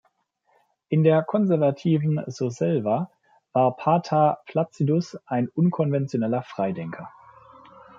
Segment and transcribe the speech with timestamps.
[0.89, 3.11] In der konservativen Surselva
[3.53, 7.07] war Pater Placidus ein unkonventioneller Freidenker.